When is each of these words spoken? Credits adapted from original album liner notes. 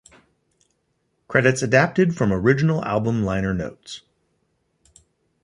Credits 1.27 1.61
adapted 1.61 2.17
from 2.17 2.33
original 2.33 2.83
album 2.83 3.21
liner 3.21 3.53
notes. 3.53 4.01